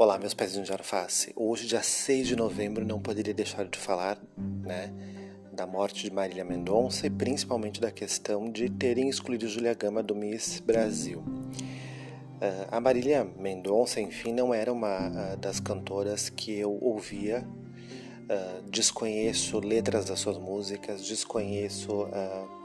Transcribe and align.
Olá, 0.00 0.16
meus 0.16 0.32
pezinhos 0.32 0.68
de 0.68 0.72
alface. 0.72 1.32
Hoje, 1.34 1.66
dia 1.66 1.82
6 1.82 2.28
de 2.28 2.36
novembro, 2.36 2.86
não 2.86 3.00
poderia 3.00 3.34
deixar 3.34 3.64
de 3.64 3.76
falar, 3.76 4.16
né, 4.62 4.92
da 5.52 5.66
morte 5.66 6.04
de 6.04 6.14
Marília 6.14 6.44
Mendonça 6.44 7.08
e 7.08 7.10
principalmente 7.10 7.80
da 7.80 7.90
questão 7.90 8.48
de 8.48 8.70
terem 8.70 9.08
excluído 9.08 9.48
Julia 9.48 9.74
Gama 9.74 10.00
do 10.00 10.14
Miss 10.14 10.60
Brasil. 10.60 11.18
Uh, 11.18 12.68
a 12.70 12.80
Marília 12.80 13.24
Mendonça, 13.24 14.00
enfim, 14.00 14.32
não 14.32 14.54
era 14.54 14.72
uma 14.72 15.08
uh, 15.08 15.36
das 15.36 15.58
cantoras 15.58 16.28
que 16.28 16.56
eu 16.56 16.78
ouvia. 16.80 17.44
Uh, 18.30 18.70
desconheço 18.70 19.58
letras 19.58 20.04
das 20.04 20.20
suas 20.20 20.38
músicas, 20.38 21.04
desconheço 21.04 22.08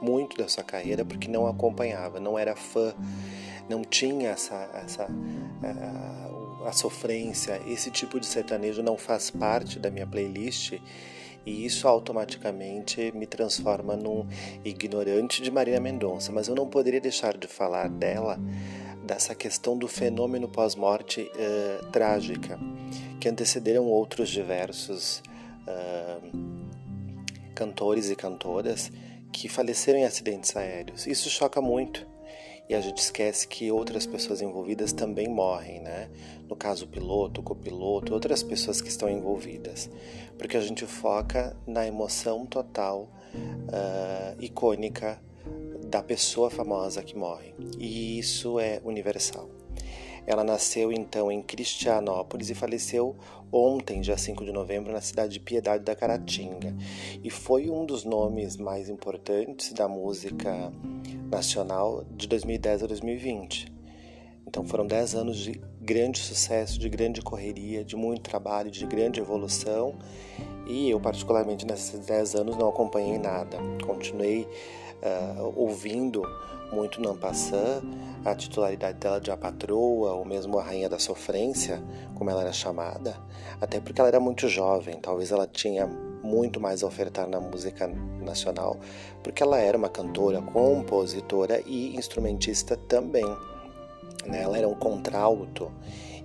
muito 0.00 0.36
da 0.36 0.46
sua 0.46 0.62
carreira 0.62 1.04
porque 1.04 1.26
não 1.26 1.48
acompanhava, 1.48 2.20
não 2.20 2.38
era 2.38 2.54
fã, 2.54 2.94
não 3.68 3.82
tinha 3.82 4.28
essa, 4.28 4.70
essa 4.72 5.08
a 6.64 6.72
sofrência, 6.72 7.60
esse 7.66 7.90
tipo 7.90 8.18
de 8.18 8.26
sertanejo 8.26 8.82
não 8.82 8.96
faz 8.96 9.30
parte 9.30 9.78
da 9.78 9.90
minha 9.90 10.06
playlist 10.06 10.74
e 11.46 11.64
isso 11.64 11.86
automaticamente 11.86 13.12
me 13.14 13.26
transforma 13.26 13.96
num 13.96 14.26
ignorante 14.64 15.42
de 15.42 15.50
Maria 15.50 15.80
Mendonça, 15.80 16.32
mas 16.32 16.48
eu 16.48 16.54
não 16.54 16.66
poderia 16.66 17.00
deixar 17.00 17.36
de 17.36 17.46
falar 17.46 17.88
dela, 17.88 18.38
dessa 19.04 19.34
questão 19.34 19.76
do 19.76 19.86
fenômeno 19.86 20.48
pós-morte 20.48 21.20
uh, 21.20 21.86
trágica, 21.90 22.58
que 23.20 23.28
antecederam 23.28 23.84
outros 23.84 24.30
diversos 24.30 25.22
uh, 25.68 26.54
cantores 27.54 28.10
e 28.10 28.16
cantoras 28.16 28.90
que 29.30 29.48
faleceram 29.48 29.98
em 29.98 30.04
acidentes 30.04 30.56
aéreos. 30.56 31.06
Isso 31.06 31.28
choca 31.28 31.60
muito 31.60 32.13
e 32.68 32.74
a 32.74 32.80
gente 32.80 32.98
esquece 32.98 33.46
que 33.46 33.70
outras 33.70 34.06
pessoas 34.06 34.40
envolvidas 34.40 34.92
também 34.92 35.28
morrem, 35.28 35.80
né? 35.80 36.10
No 36.48 36.56
caso, 36.56 36.84
o 36.84 36.88
piloto, 36.88 37.40
o 37.40 37.44
copiloto, 37.44 38.14
outras 38.14 38.42
pessoas 38.42 38.80
que 38.80 38.88
estão 38.88 39.08
envolvidas, 39.08 39.90
porque 40.38 40.56
a 40.56 40.60
gente 40.60 40.86
foca 40.86 41.56
na 41.66 41.86
emoção 41.86 42.46
total, 42.46 43.08
uh, 43.34 44.42
icônica 44.42 45.20
da 45.86 46.02
pessoa 46.02 46.50
famosa 46.50 47.02
que 47.02 47.16
morre, 47.16 47.54
e 47.78 48.18
isso 48.18 48.58
é 48.58 48.80
universal. 48.84 49.48
Ela 50.26 50.42
nasceu 50.42 50.92
então 50.92 51.30
em 51.30 51.42
Cristianópolis 51.42 52.50
e 52.50 52.54
faleceu 52.54 53.14
ontem, 53.52 54.00
dia 54.00 54.16
5 54.16 54.44
de 54.44 54.52
novembro, 54.52 54.92
na 54.92 55.00
cidade 55.00 55.34
de 55.34 55.40
Piedade 55.40 55.84
da 55.84 55.94
Caratinga. 55.94 56.74
E 57.22 57.30
foi 57.30 57.68
um 57.70 57.84
dos 57.84 58.04
nomes 58.04 58.56
mais 58.56 58.88
importantes 58.88 59.72
da 59.72 59.86
música 59.86 60.72
nacional 61.30 62.04
de 62.16 62.26
2010 62.26 62.82
a 62.82 62.86
2020. 62.86 63.72
Então 64.46 64.64
foram 64.64 64.86
10 64.86 65.14
anos 65.14 65.38
de 65.38 65.60
grande 65.80 66.18
sucesso, 66.18 66.78
de 66.78 66.88
grande 66.88 67.20
correria, 67.20 67.84
de 67.84 67.96
muito 67.96 68.22
trabalho, 68.22 68.70
de 68.70 68.86
grande 68.86 69.20
evolução. 69.20 69.94
E 70.66 70.88
eu, 70.88 71.00
particularmente, 71.00 71.66
nesses 71.66 72.06
10 72.06 72.34
anos 72.36 72.56
não 72.56 72.68
acompanhei 72.68 73.18
nada. 73.18 73.58
Continuei 73.84 74.46
uh, 75.02 75.52
ouvindo 75.56 76.22
muito 76.72 77.00
no 77.00 77.10
Ampassan, 77.10 77.82
a 78.24 78.34
titularidade 78.34 78.98
dela 78.98 79.20
de 79.20 79.30
A 79.30 79.36
Patroa, 79.36 80.12
ou 80.12 80.24
mesmo 80.24 80.58
a 80.58 80.62
Rainha 80.62 80.88
da 80.88 80.98
Sofrência, 80.98 81.82
como 82.14 82.30
ela 82.30 82.42
era 82.42 82.52
chamada, 82.52 83.16
até 83.60 83.80
porque 83.80 84.00
ela 84.00 84.08
era 84.08 84.20
muito 84.20 84.48
jovem, 84.48 84.98
talvez 85.00 85.30
ela 85.30 85.46
tinha 85.46 85.86
muito 85.86 86.58
mais 86.58 86.82
a 86.82 86.86
ofertar 86.86 87.28
na 87.28 87.38
música 87.38 87.86
nacional, 88.22 88.78
porque 89.22 89.42
ela 89.42 89.58
era 89.58 89.76
uma 89.76 89.90
cantora, 89.90 90.40
compositora 90.40 91.62
e 91.66 91.94
instrumentista 91.96 92.76
também. 92.76 93.26
Né? 94.24 94.42
Ela 94.42 94.56
era 94.56 94.68
um 94.68 94.74
contralto 94.74 95.70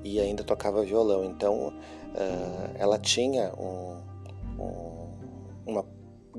e 0.04 0.20
ainda 0.20 0.44
tocava 0.44 0.84
violão, 0.84 1.26
então 1.26 1.68
uh, 1.68 2.72
ela 2.76 2.98
tinha 2.98 3.52
um, 3.58 3.98
um, 4.58 5.08
uma 5.68 5.86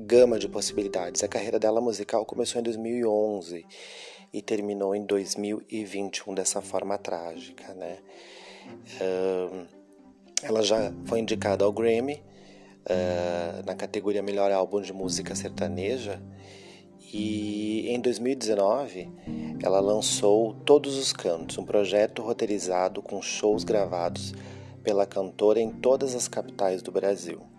gama 0.05 0.37
de 0.37 0.47
possibilidades. 0.47 1.23
A 1.23 1.27
carreira 1.27 1.59
dela 1.59 1.81
musical 1.81 2.25
começou 2.25 2.59
em 2.59 2.63
2011 2.63 3.65
e 4.33 4.41
terminou 4.41 4.95
em 4.95 5.05
2021 5.05 6.33
dessa 6.33 6.61
forma 6.61 6.97
trágica, 6.97 7.73
né? 7.73 7.97
Ela 10.43 10.63
já 10.63 10.91
foi 11.05 11.19
indicada 11.19 11.63
ao 11.63 11.71
Grammy 11.71 12.23
uh, 12.85 13.65
na 13.65 13.75
categoria 13.75 14.23
Melhor 14.23 14.51
Álbum 14.51 14.81
de 14.81 14.91
Música 14.91 15.35
Sertaneja 15.35 16.21
e 17.13 17.89
em 17.89 17.99
2019 17.99 19.09
ela 19.61 19.79
lançou 19.79 20.53
Todos 20.65 20.97
os 20.97 21.13
Cantos, 21.13 21.57
um 21.57 21.65
projeto 21.65 22.21
roteirizado 22.21 23.01
com 23.01 23.21
shows 23.21 23.63
gravados 23.63 24.33
pela 24.83 25.05
cantora 25.05 25.59
em 25.59 25.69
todas 25.69 26.15
as 26.15 26.27
capitais 26.27 26.81
do 26.81 26.91
Brasil. 26.91 27.50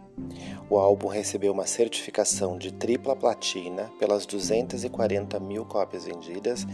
O 0.69 0.79
álbum 0.79 1.09
recebeu 1.09 1.53
uma 1.53 1.67
certificação 1.67 2.57
de 2.57 2.73
tripla 2.73 3.17
platina 3.17 3.91
pelas 3.99 4.27
240 4.27 5.39
mil 5.41 5.65
cópias 5.65 6.05
vendidas 6.05 6.67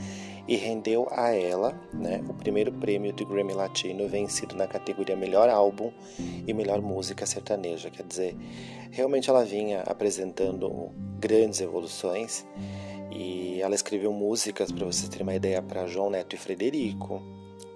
e 0.46 0.56
rendeu 0.56 1.06
a 1.10 1.30
ela 1.30 1.78
né, 1.92 2.22
o 2.28 2.34
primeiro 2.34 2.72
prêmio 2.72 3.12
de 3.12 3.24
Grammy 3.24 3.52
Latino 3.52 4.08
vencido 4.08 4.56
na 4.56 4.66
categoria 4.66 5.16
Melhor 5.16 5.48
Álbum 5.48 5.92
e 6.18 6.54
Melhor 6.54 6.80
Música 6.80 7.26
Sertaneja. 7.26 7.90
Quer 7.90 8.04
dizer, 8.04 8.36
realmente 8.90 9.28
ela 9.28 9.44
vinha 9.44 9.82
apresentando 9.82 10.90
grandes 11.18 11.60
evoluções 11.60 12.46
e 13.10 13.60
ela 13.60 13.74
escreveu 13.74 14.12
músicas, 14.12 14.72
para 14.72 14.86
vocês 14.86 15.08
terem 15.08 15.24
uma 15.26 15.34
ideia, 15.34 15.60
para 15.60 15.86
João 15.86 16.08
Neto 16.08 16.34
e 16.34 16.38
Frederico, 16.38 17.22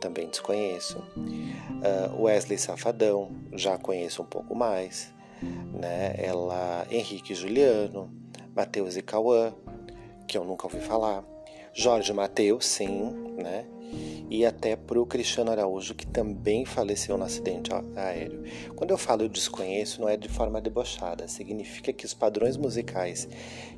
também 0.00 0.28
desconheço. 0.28 0.98
Uh, 1.16 2.22
Wesley 2.22 2.58
Safadão, 2.58 3.30
já 3.52 3.76
conheço 3.76 4.22
um 4.22 4.26
pouco 4.26 4.54
mais 4.54 5.12
né? 5.72 6.14
Ela, 6.18 6.86
Henrique 6.90 7.34
Juliano, 7.34 8.10
Mateus 8.54 8.96
e 8.96 9.02
Cauã, 9.02 9.54
que 10.26 10.36
eu 10.36 10.44
nunca 10.44 10.66
ouvi 10.66 10.80
falar, 10.80 11.24
Jorge 11.74 12.12
Mateus, 12.12 12.66
sim, 12.66 13.12
né? 13.36 13.64
E 14.30 14.46
até 14.46 14.76
para 14.76 14.98
o 14.98 15.04
Cristiano 15.04 15.50
Araújo, 15.50 15.94
que 15.94 16.06
também 16.06 16.64
faleceu 16.64 17.18
no 17.18 17.24
acidente 17.24 17.70
aéreo. 17.94 18.42
Quando 18.74 18.90
eu 18.90 18.98
falo 18.98 19.22
eu 19.22 19.28
desconheço, 19.28 20.00
não 20.00 20.08
é 20.08 20.16
de 20.16 20.28
forma 20.28 20.60
debochada, 20.60 21.28
significa 21.28 21.92
que 21.92 22.06
os 22.06 22.14
padrões 22.14 22.56
musicais 22.56 23.28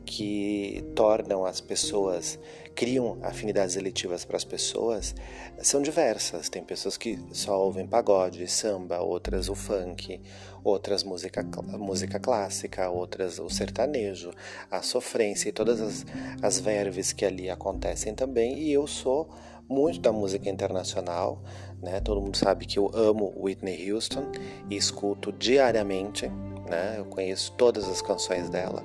que 0.04 0.84
tornam 0.94 1.44
as 1.44 1.60
pessoas, 1.60 2.38
criam 2.74 3.18
afinidades 3.22 3.76
eletivas 3.76 4.24
para 4.24 4.36
as 4.36 4.44
pessoas, 4.44 5.14
são 5.58 5.80
diversas. 5.80 6.48
Tem 6.48 6.62
pessoas 6.62 6.96
que 6.96 7.18
só 7.32 7.58
ouvem 7.58 7.86
pagode, 7.86 8.46
samba, 8.48 9.00
outras 9.00 9.48
o 9.48 9.54
funk, 9.54 10.20
outras 10.62 11.04
música, 11.04 11.42
música 11.78 12.18
clássica, 12.18 12.90
outras 12.90 13.38
o 13.38 13.48
sertanejo, 13.48 14.30
a 14.70 14.82
sofrência 14.82 15.48
e 15.48 15.52
todas 15.52 15.80
as, 15.80 16.06
as 16.42 16.58
verves 16.58 17.12
que 17.12 17.24
ali 17.24 17.48
acontecem 17.48 18.14
também. 18.14 18.58
E 18.58 18.72
eu 18.72 18.86
sou 18.86 19.30
muito 19.68 20.00
da 20.00 20.12
música 20.12 20.50
internacional, 20.50 21.42
né? 21.82 22.00
Todo 22.00 22.20
mundo 22.20 22.36
sabe 22.36 22.66
que 22.66 22.78
eu 22.78 22.90
amo 22.94 23.32
Whitney 23.36 23.90
Houston 23.90 24.30
e 24.68 24.76
escuto 24.76 25.32
diariamente, 25.32 26.28
né? 26.68 26.96
Eu 26.98 27.04
conheço 27.06 27.52
todas 27.52 27.88
as 27.88 28.02
canções 28.02 28.50
dela 28.50 28.84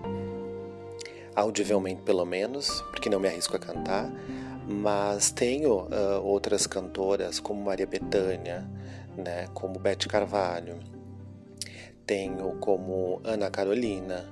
audivelmente 1.40 2.02
pelo 2.02 2.26
menos, 2.26 2.82
porque 2.92 3.10
não 3.10 3.20
me 3.20 3.28
arrisco 3.28 3.56
a 3.56 3.60
cantar, 3.60 4.12
mas 4.68 5.32
tenho 5.32 5.84
uh, 5.84 6.22
outras 6.24 6.68
cantoras 6.68 7.40
como 7.40 7.64
Maria 7.64 7.88
Bethânia, 7.88 8.70
né, 9.18 9.48
como 9.54 9.80
Beth 9.80 10.08
Carvalho, 10.08 10.80
tenho 12.06 12.58
como 12.60 13.22
Ana 13.24 13.50
Carolina, 13.50 14.26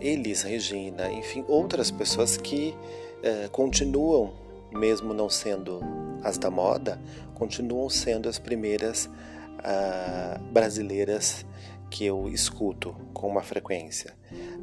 Elis 0.00 0.42
Regina, 0.42 1.10
enfim, 1.10 1.44
outras 1.48 1.90
pessoas 1.90 2.36
que 2.36 2.74
uh, 3.22 3.50
continuam, 3.50 4.32
mesmo 4.72 5.12
não 5.12 5.28
sendo 5.28 5.80
as 6.22 6.38
da 6.38 6.50
moda, 6.50 7.00
continuam 7.34 7.90
sendo 7.90 8.28
as 8.28 8.38
primeiras 8.38 9.06
uh, 9.06 10.42
brasileiras 10.52 11.44
que 11.90 12.04
eu 12.04 12.28
escuto 12.28 12.94
com 13.12 13.28
uma 13.28 13.42
frequência. 13.42 14.14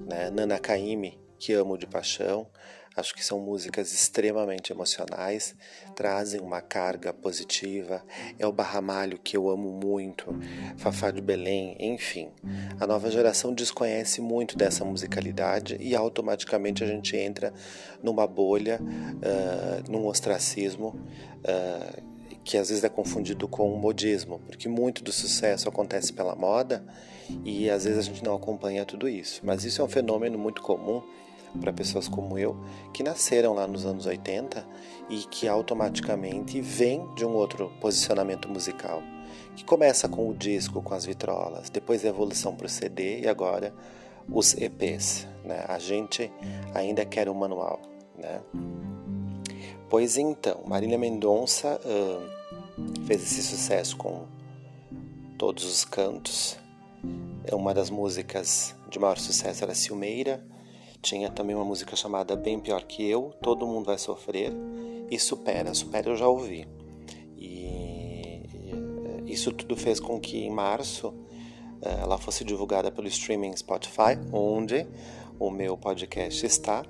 Né? 0.07 0.29
Nana 0.29 0.59
Caymmi, 0.59 1.22
que 1.43 1.51
amo 1.51 1.77
de 1.77 1.85
paixão. 1.85 2.47
Acho 2.95 3.13
que 3.13 3.25
são 3.25 3.39
músicas 3.39 3.91
extremamente 3.91 4.71
emocionais, 4.71 5.55
trazem 5.95 6.39
uma 6.39 6.61
carga 6.61 7.11
positiva. 7.11 8.01
É 8.39 8.47
o 8.47 8.51
Barramalho 8.51 9.17
que 9.17 9.35
eu 9.35 9.49
amo 9.49 9.71
muito, 9.71 10.27
Fafá 10.77 11.11
de 11.11 11.19
Belém, 11.19 11.75
enfim. 11.79 12.29
A 12.79 12.87
nova 12.87 13.09
geração 13.11 13.51
desconhece 13.51 14.21
muito 14.21 14.55
dessa 14.55 14.85
musicalidade 14.85 15.75
e 15.81 15.95
automaticamente 15.95 16.83
a 16.83 16.87
gente 16.87 17.17
entra 17.17 17.51
numa 18.01 18.27
bolha, 18.27 18.79
uh, 18.79 19.91
num 19.91 20.05
ostracismo. 20.05 20.95
Uh, 21.39 22.13
que 22.45 22.57
às 22.57 22.67
vezes 22.67 22.83
é 22.83 22.89
confundido 22.89 23.47
com 23.47 23.73
o 23.73 23.77
modismo, 23.77 24.37
porque 24.39 24.67
muito 24.67 25.01
do 25.01 25.13
sucesso 25.13 25.69
acontece 25.69 26.11
pela 26.11 26.35
moda 26.35 26.83
e 27.45 27.69
às 27.69 27.85
vezes 27.85 27.99
a 27.99 28.01
gente 28.01 28.21
não 28.21 28.35
acompanha 28.35 28.83
tudo 28.83 29.07
isso. 29.07 29.39
Mas 29.45 29.63
isso 29.63 29.81
é 29.81 29.85
um 29.85 29.87
fenômeno 29.87 30.37
muito 30.37 30.61
comum 30.61 31.01
para 31.59 31.73
pessoas 31.73 32.07
como 32.07 32.37
eu 32.37 32.57
que 32.93 33.03
nasceram 33.03 33.53
lá 33.53 33.67
nos 33.67 33.85
anos 33.85 34.05
80 34.05 34.65
e 35.09 35.17
que 35.19 35.47
automaticamente 35.47 36.61
vêm 36.61 37.07
de 37.15 37.25
um 37.25 37.33
outro 37.33 37.71
posicionamento 37.79 38.47
musical, 38.49 39.01
que 39.55 39.63
começa 39.63 40.07
com 40.07 40.29
o 40.29 40.33
disco, 40.33 40.81
com 40.81 40.93
as 40.93 41.05
vitrolas, 41.05 41.69
depois 41.69 42.03
a 42.03 42.09
evolução 42.09 42.55
para 42.55 42.65
o 42.65 42.69
CD 42.69 43.21
e 43.21 43.27
agora 43.27 43.73
os 44.31 44.55
EPs. 44.55 45.27
Né? 45.43 45.63
A 45.67 45.77
gente 45.79 46.31
ainda 46.73 47.05
quer 47.05 47.29
o 47.29 47.35
manual. 47.35 47.81
Né? 48.17 48.41
Pois 49.89 50.17
então, 50.17 50.61
Marília 50.65 50.97
Mendonça 50.97 51.79
uh, 51.85 53.05
fez 53.05 53.21
esse 53.21 53.43
sucesso 53.43 53.95
com 53.97 54.25
todos 55.37 55.65
os 55.65 55.85
cantos. 55.85 56.57
É 57.45 57.53
uma 57.53 57.73
das 57.73 57.89
músicas 57.89 58.73
de 58.89 58.97
maior 58.97 59.17
sucesso 59.17 59.63
era 59.63 59.75
Silmeira. 59.75 60.43
Tinha 61.03 61.29
também 61.29 61.53
uma 61.53 61.65
música 61.65 61.97
chamada 61.97 62.33
Bem 62.33 62.57
Pior 62.57 62.81
Que 62.81 63.05
Eu, 63.05 63.33
Todo 63.41 63.67
Mundo 63.67 63.87
Vai 63.87 63.97
Sofrer 63.97 64.53
e 65.11 65.19
Supera. 65.19 65.73
Supera 65.73 66.09
eu 66.09 66.15
já 66.15 66.29
ouvi. 66.29 66.65
E 67.37 68.41
isso 69.25 69.51
tudo 69.51 69.75
fez 69.75 69.99
com 69.99 70.17
que 70.17 70.37
em 70.37 70.49
março 70.49 71.13
eh, 71.81 71.97
ela 71.99 72.17
fosse 72.17 72.45
divulgada 72.45 72.89
pelo 72.89 73.09
streaming 73.09 73.53
Spotify, 73.57 74.17
onde 74.31 74.87
o 75.37 75.51
meu 75.51 75.75
podcast 75.75 76.45
está. 76.45 76.85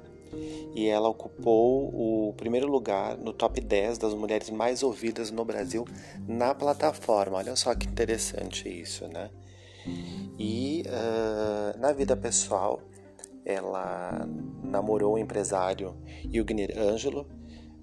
E 0.75 0.88
ela 0.88 1.09
ocupou 1.09 1.89
o 2.30 2.33
primeiro 2.33 2.68
lugar 2.68 3.18
no 3.18 3.33
top 3.33 3.59
10 3.59 3.98
das 3.98 4.13
mulheres 4.13 4.51
mais 4.51 4.83
ouvidas 4.83 5.31
no 5.31 5.44
Brasil 5.44 5.86
na 6.27 6.54
plataforma. 6.54 7.38
Olha 7.38 7.56
só 7.56 7.74
que 7.74 7.88
interessante 7.88 8.69
isso, 8.69 9.07
né? 9.07 9.31
E 10.38 10.83
uh, 10.86 11.80
na 11.80 11.92
vida 11.92 12.16
pessoal, 12.16 12.80
ela 13.45 14.28
namorou 14.63 15.13
o 15.13 15.18
empresário 15.18 15.95
Yugnir 16.24 16.78
Ângelo, 16.78 17.25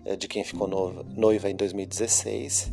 eh, 0.04 0.16
de 0.16 0.26
quem 0.26 0.42
ficou 0.42 0.66
noiva 0.68 1.50
em 1.50 1.56
2016, 1.56 2.72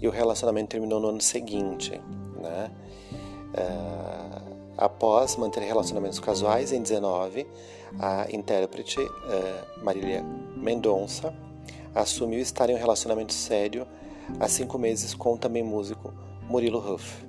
e 0.00 0.06
o 0.06 0.10
relacionamento 0.10 0.68
terminou 0.68 1.00
no 1.00 1.08
ano 1.08 1.20
seguinte, 1.20 2.00
né? 2.40 2.70
Uh, 3.54 4.56
após 4.76 5.36
manter 5.36 5.62
relacionamentos 5.62 6.20
casuais 6.20 6.72
em 6.72 6.82
19, 6.82 7.46
a 7.98 8.26
intérprete 8.30 9.00
uh, 9.00 9.82
Marília 9.82 10.22
Mendonça 10.54 11.34
assumiu 11.94 12.40
estar 12.40 12.68
em 12.68 12.74
um 12.74 12.78
relacionamento 12.78 13.32
sério 13.32 13.86
há 14.38 14.46
cinco 14.48 14.78
meses 14.78 15.14
com 15.14 15.32
o 15.32 15.38
também 15.38 15.62
músico 15.62 16.12
Murilo 16.42 16.78
Huff. 16.78 17.25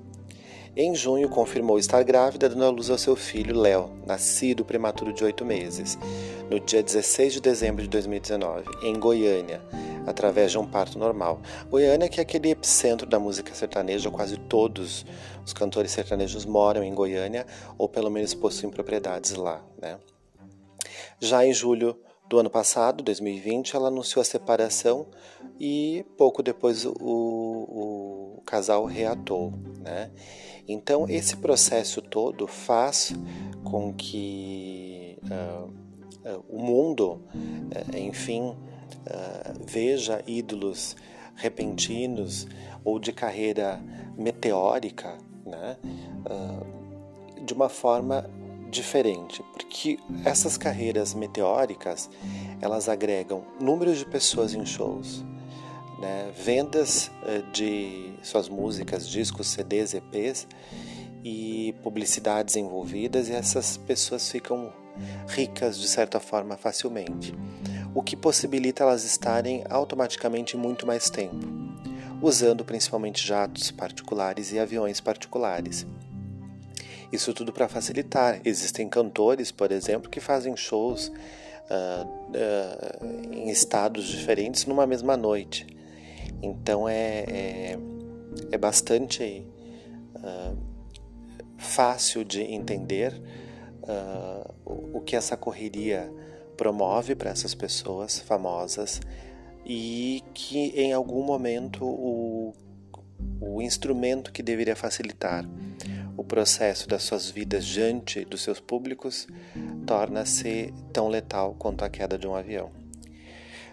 Em 0.79 0.93
junho, 0.93 1.27
confirmou 1.27 1.79
estar 1.79 2.03
grávida, 2.03 2.47
dando 2.47 2.63
à 2.63 2.69
luz 2.69 2.91
ao 2.91 2.99
seu 2.99 3.15
filho, 3.15 3.59
Léo, 3.59 3.89
nascido 4.05 4.63
prematuro 4.63 5.11
de 5.11 5.23
oito 5.23 5.43
meses, 5.43 5.97
no 6.51 6.59
dia 6.59 6.83
16 6.83 7.33
de 7.33 7.41
dezembro 7.41 7.81
de 7.81 7.89
2019, 7.89 8.63
em 8.83 8.93
Goiânia, 8.93 9.59
através 10.05 10.51
de 10.51 10.59
um 10.59 10.67
parto 10.67 10.99
normal. 10.99 11.41
Goiânia, 11.67 12.07
que 12.07 12.19
é 12.19 12.21
aquele 12.21 12.51
epicentro 12.51 13.07
da 13.07 13.19
música 13.19 13.55
sertaneja, 13.55 14.11
quase 14.11 14.37
todos 14.37 15.03
os 15.43 15.51
cantores 15.51 15.89
sertanejos 15.89 16.45
moram 16.45 16.83
em 16.83 16.93
Goiânia, 16.93 17.47
ou 17.75 17.89
pelo 17.89 18.11
menos 18.11 18.35
possuem 18.35 18.71
propriedades 18.71 19.33
lá. 19.33 19.65
Né? 19.81 19.97
Já 21.19 21.43
em 21.43 21.55
julho 21.55 21.99
do 22.29 22.39
ano 22.39 22.49
passado, 22.49 23.03
2020, 23.03 23.75
ela 23.75 23.87
anunciou 23.87 24.21
a 24.21 24.25
separação 24.25 25.07
e 25.59 26.05
pouco 26.17 26.43
depois 26.43 26.85
o, 26.85 26.93
o, 26.99 28.41
casal 28.45 28.85
reatou. 28.85 29.53
Né? 29.79 30.11
Então, 30.67 31.05
esse 31.09 31.37
processo 31.37 32.01
todo 32.01 32.47
faz 32.47 33.13
com 33.63 33.93
que 33.93 35.17
uh, 35.23 35.65
uh, 35.65 36.45
o 36.49 36.61
mundo, 36.61 37.21
uh, 37.33 37.97
enfim, 37.97 38.55
veja 39.65 40.21
ídolos 40.27 40.95
repentinos 41.35 42.45
ou 42.83 42.99
de 42.99 43.13
carreira 43.13 43.81
meteórica 44.17 45.17
né, 45.45 45.77
de 47.41 47.53
uma 47.53 47.69
forma 47.69 48.29
diferente, 48.69 49.43
porque 49.53 49.97
essas 50.25 50.57
carreiras 50.57 51.13
meteóricas 51.13 52.09
elas 52.61 52.89
agregam 52.89 53.43
números 53.59 53.97
de 53.97 54.05
pessoas 54.05 54.53
em 54.53 54.65
shows, 54.65 55.23
né, 55.99 56.31
vendas 56.37 57.09
eh, 57.25 57.43
de 57.51 58.13
suas 58.21 58.49
músicas, 58.49 59.07
discos, 59.07 59.47
CDs, 59.47 59.93
EPs 59.93 60.47
e 61.23 61.73
publicidades 61.81 62.55
envolvidas, 62.55 63.29
e 63.29 63.33
essas 63.33 63.77
pessoas 63.77 64.29
ficam 64.29 64.71
ricas 65.27 65.77
de 65.79 65.87
certa 65.87 66.19
forma 66.19 66.57
facilmente, 66.57 67.33
o 67.93 68.01
que 68.01 68.15
possibilita 68.15 68.83
elas 68.83 69.03
estarem 69.03 69.63
automaticamente 69.69 70.55
muito 70.57 70.85
mais 70.85 71.09
tempo, 71.09 71.47
usando 72.21 72.63
principalmente 72.63 73.25
jatos 73.25 73.71
particulares 73.71 74.51
e 74.51 74.59
aviões 74.59 74.99
particulares. 74.99 75.85
Isso 77.11 77.33
tudo 77.33 77.53
para 77.53 77.67
facilitar. 77.67 78.41
Existem 78.43 78.89
cantores, 78.89 79.51
por 79.51 79.71
exemplo, 79.71 80.09
que 80.09 80.19
fazem 80.19 80.55
shows 80.55 81.07
uh, 81.07 82.05
uh, 82.05 83.33
em 83.33 83.49
estados 83.49 84.05
diferentes 84.05 84.65
numa 84.65 84.85
mesma 84.85 85.15
noite. 85.15 85.65
Então 86.41 86.87
é, 86.87 87.25
é, 87.27 87.79
é 88.51 88.57
bastante 88.57 89.45
uh, 90.15 90.57
fácil 91.57 92.23
de 92.23 92.41
entender 92.41 93.13
o, 94.65 94.97
o 94.97 95.01
que 95.01 95.15
essa 95.15 95.37
correria 95.37 96.11
promove 96.57 97.15
para 97.15 97.29
essas 97.29 97.55
pessoas 97.55 98.19
famosas 98.19 98.99
e 99.65 100.21
que 100.33 100.73
em 100.75 100.91
algum 100.91 101.23
momento 101.23 101.85
o, 101.85 102.53
o 103.39 103.61
instrumento 103.61 104.33
que 104.33 104.43
deveria 104.43 104.75
facilitar 104.75 105.47
o 106.17 106.23
processo 106.23 106.89
das 106.89 107.03
suas 107.03 107.29
vidas 107.29 107.63
diante 107.63 108.25
dos 108.25 108.41
seus 108.41 108.59
públicos 108.59 109.27
torna-se 109.85 110.73
tão 110.91 111.07
letal 111.07 111.55
quanto 111.57 111.85
a 111.85 111.89
queda 111.89 112.17
de 112.17 112.27
um 112.27 112.35
avião. 112.35 112.71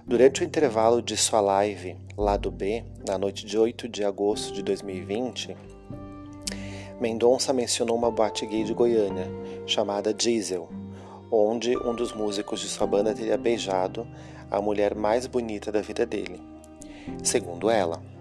Durante 0.07 0.43
o 0.43 0.45
intervalo 0.45 1.01
de 1.01 1.17
sua 1.17 1.41
live 1.41 1.97
Lado 2.17 2.51
B, 2.51 2.85
na 3.09 3.17
noite 3.17 3.47
de 3.47 3.57
8 3.57 3.89
de 3.89 4.05
agosto 4.05 4.53
de 4.53 4.63
2020, 4.63 5.57
Mendonça 7.01 7.55
mencionou 7.55 7.97
uma 7.97 8.11
boate 8.11 8.47
gay 8.47 8.63
de 8.63 8.75
Goiânia, 8.75 9.27
chamada 9.67 10.13
Diesel, 10.13 10.69
onde 11.31 11.77
um 11.79 11.95
dos 11.95 12.13
músicos 12.13 12.61
de 12.61 12.69
sua 12.69 12.87
banda 12.87 13.15
teria 13.15 13.39
beijado 13.39 14.07
a 14.51 14.61
mulher 14.61 14.95
mais 14.95 15.27
bonita 15.27 15.73
da 15.73 15.81
vida 15.81 16.05
dele. 16.05 16.41
Segundo 17.23 17.71
ela. 17.71 18.14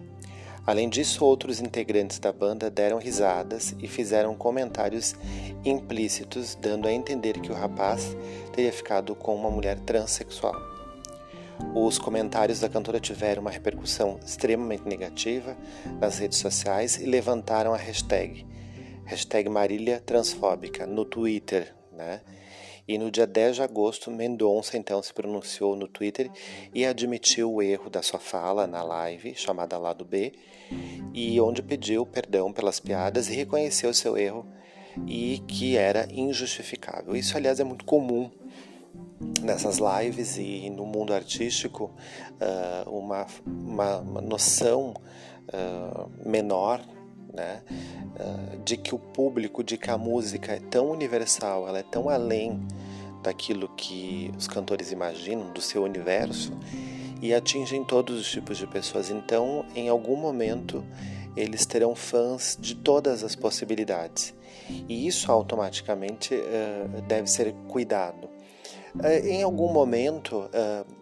Além 0.65 0.87
disso, 0.87 1.25
outros 1.25 1.59
integrantes 1.59 2.19
da 2.19 2.31
banda 2.31 2.69
deram 2.69 2.97
risadas 2.97 3.75
e 3.79 3.87
fizeram 3.87 4.33
comentários 4.33 5.13
implícitos, 5.65 6.55
dando 6.55 6.87
a 6.87 6.93
entender 6.93 7.39
que 7.41 7.51
o 7.51 7.55
rapaz 7.55 8.15
teria 8.53 8.71
ficado 8.71 9.13
com 9.13 9.35
uma 9.35 9.51
mulher 9.51 9.77
transexual. 9.79 10.55
Os 11.75 11.97
comentários 11.97 12.61
da 12.61 12.69
cantora 12.69 12.99
tiveram 12.99 13.41
uma 13.41 13.51
repercussão 13.51 14.19
extremamente 14.25 14.87
negativa 14.87 15.55
nas 15.99 16.17
redes 16.17 16.37
sociais 16.37 16.99
e 16.99 17.05
levantaram 17.05 17.73
a 17.73 17.77
hashtag, 17.77 18.45
hashtag 19.05 19.49
Marília 19.49 19.99
Transfóbica, 19.99 20.85
no 20.85 21.03
Twitter, 21.03 21.75
né? 21.91 22.21
E 22.87 22.97
no 22.97 23.09
dia 23.09 23.25
10 23.25 23.55
de 23.55 23.61
agosto, 23.61 24.11
Mendonça 24.11 24.77
então 24.77 25.01
se 25.01 25.13
pronunciou 25.13 25.75
no 25.75 25.87
Twitter 25.87 26.29
e 26.73 26.85
admitiu 26.85 27.53
o 27.53 27.61
erro 27.61 27.89
da 27.89 28.01
sua 28.01 28.19
fala 28.19 28.67
na 28.67 28.83
live 28.83 29.33
chamada 29.35 29.77
Lado 29.77 30.03
B, 30.03 30.33
e 31.13 31.39
onde 31.39 31.61
pediu 31.61 32.05
perdão 32.05 32.51
pelas 32.51 32.79
piadas 32.79 33.29
e 33.29 33.33
reconheceu 33.33 33.93
seu 33.93 34.17
erro 34.17 34.45
e 35.07 35.39
que 35.47 35.77
era 35.77 36.07
injustificável. 36.11 37.15
Isso, 37.15 37.37
aliás, 37.37 37.59
é 37.59 37.63
muito 37.63 37.85
comum 37.85 38.29
nessas 39.41 39.77
lives 39.77 40.37
e 40.37 40.69
no 40.69 40.85
mundo 40.85 41.13
artístico 41.13 41.91
uh, 42.41 42.89
uma, 42.89 43.25
uma, 43.45 43.97
uma, 43.99 44.21
noção 44.21 44.93
uh, 45.47 46.29
menor 46.29 46.81
né, 47.33 47.61
uh, 48.19 48.57
de 48.63 48.77
que 48.77 48.93
o 48.93 48.99
público, 48.99 49.63
de 49.63 49.77
que 49.77 49.89
a 49.89 49.97
música 49.97 50.53
é 50.53 50.59
tão 50.59 50.89
universal, 50.89 51.67
ela 51.67 51.79
é 51.79 51.83
tão 51.83 52.09
além 52.09 52.59
daquilo 53.21 53.69
que 53.69 54.31
os 54.37 54.47
cantores 54.47 54.91
imaginam, 54.91 55.51
do 55.51 55.61
seu 55.61 55.83
universo, 55.83 56.53
e 57.21 57.33
atingem 57.33 57.83
todos 57.83 58.19
os 58.19 58.29
tipos 58.29 58.57
de 58.57 58.67
pessoas. 58.67 59.09
Então, 59.09 59.65
em 59.73 59.87
algum 59.87 60.15
momento, 60.15 60.83
eles 61.35 61.65
terão 61.65 61.95
fãs 61.95 62.57
de 62.59 62.75
todas 62.75 63.23
as 63.23 63.33
possibilidades. 63.33 64.33
E 64.89 65.07
isso 65.07 65.31
automaticamente 65.31 66.35
deve 67.07 67.27
ser 67.27 67.53
cuidado 67.67 68.29
é, 69.01 69.19
em 69.27 69.41
algum 69.41 69.71
momento, 69.71 70.49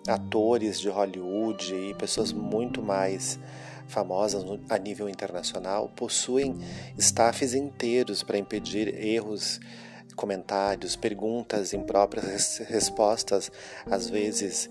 atores 0.07 0.79
de 0.79 0.89
Hollywood 0.89 1.75
e 1.75 1.93
pessoas 1.95 2.31
muito 2.31 2.81
mais 2.81 3.37
famosas 3.91 4.43
a 4.69 4.77
nível 4.77 5.09
internacional 5.09 5.91
possuem 5.95 6.57
staffs 6.97 7.53
inteiros 7.53 8.23
para 8.23 8.37
impedir 8.37 8.87
erros 8.87 9.59
comentários, 10.15 10.95
perguntas 10.95 11.73
impróprias, 11.73 12.61
respostas 12.67 13.51
às 13.85 14.09
vezes 14.09 14.69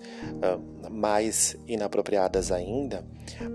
mais 0.91 1.57
inapropriadas 1.67 2.53
ainda, 2.53 3.05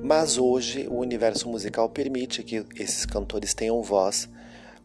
mas 0.04 0.38
hoje 0.38 0.88
o 0.88 0.96
universo 0.96 1.48
musical 1.50 1.90
permite 1.90 2.44
que 2.44 2.66
esses 2.76 3.06
cantores 3.06 3.54
tenham 3.54 3.82
voz, 3.82 4.30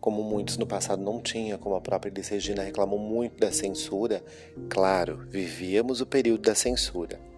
como 0.00 0.22
muitos 0.22 0.56
no 0.56 0.66
passado 0.66 1.02
não 1.02 1.20
tinham, 1.20 1.58
como 1.58 1.74
a 1.74 1.80
própria 1.80 2.10
Elis 2.10 2.28
Regina 2.28 2.62
reclamou 2.62 2.98
muito 2.98 3.38
da 3.38 3.52
censura. 3.52 4.24
Claro, 4.68 5.26
vivíamos 5.28 6.00
o 6.00 6.06
período 6.06 6.42
da 6.42 6.54
censura 6.54 7.29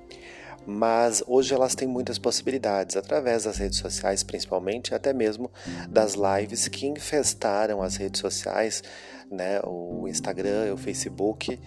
mas 0.66 1.23
hoje 1.26 1.54
elas 1.54 1.75
têm 1.75 1.88
muitas 1.88 2.19
possibilidades 2.19 2.97
através 2.97 3.45
das 3.45 3.59
redes 3.59 3.78
sociais, 3.78 4.23
principalmente, 4.23 4.95
até 4.95 5.12
mesmo 5.12 5.50
das 5.88 6.14
lives 6.14 6.69
que 6.69 6.87
infestaram 6.87 7.83
as 7.83 7.97
redes 7.97 8.21
sociais, 8.21 8.83
né, 9.31 9.61
o 9.64 10.07
Instagram, 10.09 10.75
o 10.75 10.76
Facebook, 10.76 11.59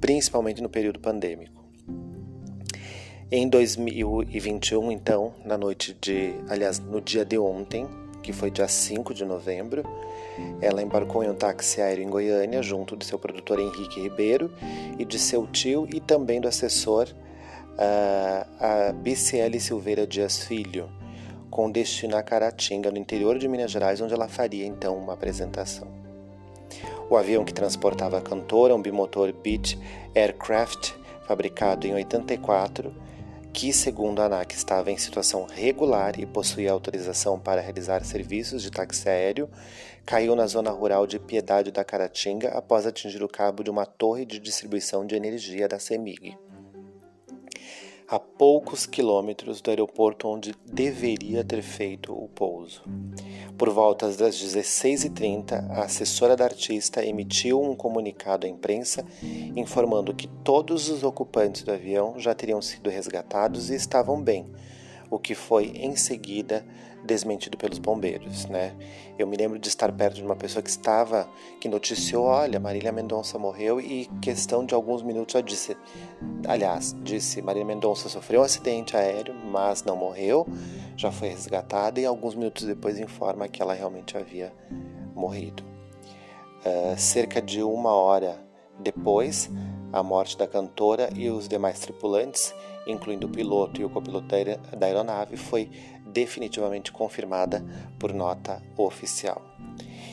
principalmente 0.00 0.62
no 0.62 0.68
período 0.68 0.98
pandêmico. 0.98 1.64
Em 3.30 3.48
2021, 3.48 4.92
então, 4.92 5.34
na 5.44 5.58
noite 5.58 5.96
de, 6.00 6.34
aliás, 6.48 6.78
no 6.78 7.00
dia 7.00 7.24
de 7.24 7.38
ontem, 7.38 7.86
que 8.22 8.32
foi 8.32 8.50
dia 8.50 8.68
5 8.68 9.12
de 9.12 9.24
novembro, 9.24 9.82
ela 10.60 10.82
embarcou 10.82 11.22
em 11.22 11.28
um 11.28 11.34
táxi 11.34 11.80
aéreo 11.80 12.04
em 12.04 12.08
Goiânia, 12.08 12.62
junto 12.62 12.96
de 12.96 13.04
seu 13.04 13.18
produtor 13.18 13.58
Henrique 13.58 14.00
Ribeiro 14.00 14.52
e 14.98 15.04
de 15.04 15.18
seu 15.18 15.46
tio 15.46 15.86
e 15.92 16.00
também 16.00 16.40
do 16.40 16.48
assessor 16.48 17.08
a 17.78 18.92
BCL 18.92 19.58
Silveira 19.60 20.06
Dias 20.06 20.44
Filho, 20.44 20.88
com 21.50 21.70
destino 21.70 22.16
a 22.16 22.22
Caratinga, 22.22 22.90
no 22.90 22.98
interior 22.98 23.38
de 23.38 23.48
Minas 23.48 23.70
Gerais, 23.70 24.00
onde 24.00 24.14
ela 24.14 24.28
faria 24.28 24.66
então 24.66 24.96
uma 24.96 25.12
apresentação. 25.12 25.88
O 27.08 27.16
avião 27.16 27.44
que 27.44 27.52
transportava 27.52 28.18
a 28.18 28.22
cantora, 28.22 28.74
um 28.74 28.82
bimotor 28.82 29.32
Beech 29.32 29.78
Aircraft, 30.14 30.92
fabricado 31.26 31.86
em 31.86 31.94
84, 31.94 32.94
que, 33.52 33.72
segundo 33.72 34.20
a 34.20 34.24
ANAC, 34.24 34.52
estava 34.52 34.90
em 34.90 34.96
situação 34.96 35.46
regular 35.46 36.18
e 36.18 36.26
possuía 36.26 36.72
autorização 36.72 37.38
para 37.38 37.60
realizar 37.60 38.04
serviços 38.04 38.62
de 38.62 38.70
táxi 38.70 39.08
aéreo, 39.08 39.48
caiu 40.04 40.34
na 40.34 40.46
zona 40.46 40.70
rural 40.70 41.06
de 41.06 41.20
Piedade 41.20 41.70
da 41.70 41.84
Caratinga 41.84 42.48
após 42.48 42.84
atingir 42.84 43.22
o 43.22 43.28
cabo 43.28 43.62
de 43.62 43.70
uma 43.70 43.86
torre 43.86 44.24
de 44.24 44.40
distribuição 44.40 45.06
de 45.06 45.14
energia 45.14 45.68
da 45.68 45.78
CEMIG 45.78 46.36
a 48.14 48.18
poucos 48.20 48.86
quilômetros 48.86 49.60
do 49.60 49.70
aeroporto 49.70 50.28
onde 50.28 50.54
deveria 50.64 51.42
ter 51.42 51.62
feito 51.62 52.12
o 52.12 52.28
pouso. 52.28 52.80
Por 53.58 53.70
volta 53.70 54.06
das 54.06 54.36
16h30, 54.40 55.68
a 55.70 55.82
assessora 55.82 56.36
da 56.36 56.44
artista 56.44 57.04
emitiu 57.04 57.60
um 57.60 57.74
comunicado 57.74 58.46
à 58.46 58.48
imprensa 58.48 59.04
informando 59.56 60.14
que 60.14 60.28
todos 60.28 60.88
os 60.88 61.02
ocupantes 61.02 61.64
do 61.64 61.72
avião 61.72 62.14
já 62.16 62.32
teriam 62.32 62.62
sido 62.62 62.88
resgatados 62.88 63.68
e 63.68 63.74
estavam 63.74 64.22
bem, 64.22 64.46
o 65.10 65.18
que 65.18 65.34
foi 65.34 65.66
em 65.76 65.96
seguida 65.96 66.64
desmentido 67.04 67.56
pelos 67.56 67.78
bombeiros, 67.78 68.46
né? 68.46 68.74
Eu 69.18 69.26
me 69.26 69.36
lembro 69.36 69.58
de 69.58 69.68
estar 69.68 69.92
perto 69.92 70.16
de 70.16 70.22
uma 70.22 70.34
pessoa 70.34 70.62
que 70.62 70.70
estava, 70.70 71.28
que 71.60 71.68
noticiou, 71.68 72.24
olha, 72.24 72.58
Marília 72.58 72.90
Mendonça 72.90 73.38
morreu 73.38 73.80
e 73.80 74.06
questão 74.22 74.64
de 74.64 74.74
alguns 74.74 75.02
minutos 75.02 75.34
já 75.34 75.40
disse, 75.40 75.76
aliás, 76.48 76.96
disse, 77.02 77.42
Marília 77.42 77.66
Mendonça 77.66 78.08
sofreu 78.08 78.40
um 78.40 78.44
acidente 78.44 78.96
aéreo, 78.96 79.34
mas 79.34 79.84
não 79.84 79.96
morreu, 79.96 80.46
já 80.96 81.12
foi 81.12 81.28
resgatada 81.28 82.00
e 82.00 82.06
alguns 82.06 82.34
minutos 82.34 82.64
depois 82.64 82.98
informa 82.98 83.48
que 83.48 83.60
ela 83.60 83.74
realmente 83.74 84.16
havia 84.16 84.52
morrido. 85.14 85.62
Uh, 86.64 86.98
cerca 86.98 87.42
de 87.42 87.62
uma 87.62 87.92
hora 87.92 88.42
depois, 88.80 89.50
a 89.92 90.02
morte 90.02 90.36
da 90.36 90.46
cantora 90.46 91.10
e 91.14 91.30
os 91.30 91.46
demais 91.46 91.78
tripulantes, 91.78 92.54
incluindo 92.86 93.26
o 93.26 93.30
piloto 93.30 93.80
e 93.80 93.84
o 93.84 93.90
copiloto 93.90 94.26
da 94.76 94.86
aeronave, 94.86 95.36
foi 95.36 95.70
definitivamente 96.06 96.92
confirmada 96.92 97.64
por 97.98 98.12
nota 98.12 98.62
oficial. 98.76 99.42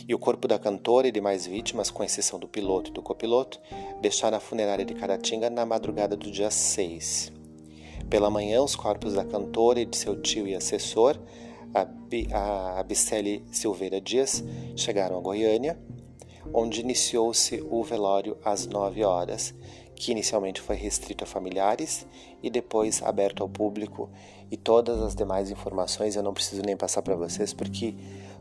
E 0.07 0.15
o 0.15 0.19
corpo 0.19 0.47
da 0.47 0.57
cantora 0.57 1.07
e 1.07 1.11
demais 1.11 1.45
vítimas, 1.45 1.91
com 1.91 2.03
exceção 2.03 2.39
do 2.39 2.47
piloto 2.47 2.89
e 2.89 2.93
do 2.93 3.01
copiloto, 3.01 3.59
deixaram 4.01 4.37
a 4.37 4.41
funerária 4.41 4.83
de 4.83 4.93
Caratinga 4.93 5.49
na 5.49 5.65
madrugada 5.65 6.17
do 6.17 6.31
dia 6.31 6.49
6. 6.49 7.31
Pela 8.09 8.29
manhã, 8.29 8.61
os 8.61 8.75
corpos 8.75 9.13
da 9.13 9.23
cantora 9.23 9.79
e 9.79 9.85
de 9.85 9.95
seu 9.95 10.19
tio 10.19 10.47
e 10.47 10.55
assessor, 10.55 11.17
a 11.73 12.79
Abicele 12.79 13.45
Silveira 13.51 14.01
Dias, 14.01 14.43
chegaram 14.75 15.17
a 15.17 15.21
Goiânia 15.21 15.77
onde 16.53 16.81
iniciou-se 16.81 17.61
o 17.69 17.83
velório 17.83 18.37
às 18.43 18.65
9 18.65 19.03
horas, 19.03 19.53
que 20.01 20.11
inicialmente 20.11 20.59
foi 20.59 20.75
restrito 20.75 21.23
a 21.23 21.27
familiares 21.27 22.07
e 22.41 22.49
depois 22.49 23.03
aberto 23.03 23.43
ao 23.43 23.47
público. 23.47 24.09
E 24.49 24.57
todas 24.57 24.99
as 24.99 25.13
demais 25.13 25.51
informações 25.51 26.15
eu 26.15 26.23
não 26.23 26.33
preciso 26.33 26.63
nem 26.63 26.75
passar 26.75 27.03
para 27.03 27.15
vocês, 27.15 27.53
porque 27.53 27.93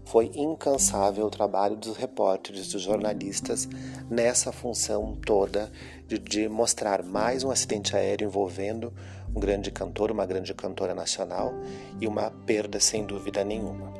foi 0.06 0.30
incansável 0.34 1.26
o 1.26 1.30
trabalho 1.30 1.76
dos 1.76 1.98
repórteres, 1.98 2.72
dos 2.72 2.80
jornalistas 2.80 3.68
nessa 4.08 4.50
função 4.50 5.14
toda 5.14 5.70
de, 6.08 6.18
de 6.18 6.48
mostrar 6.48 7.02
mais 7.02 7.44
um 7.44 7.50
acidente 7.50 7.94
aéreo 7.94 8.26
envolvendo 8.26 8.90
um 9.28 9.38
grande 9.38 9.70
cantor, 9.70 10.10
uma 10.10 10.24
grande 10.24 10.54
cantora 10.54 10.94
nacional 10.94 11.52
e 12.00 12.06
uma 12.06 12.30
perda 12.30 12.80
sem 12.80 13.04
dúvida 13.04 13.44
nenhuma. 13.44 13.92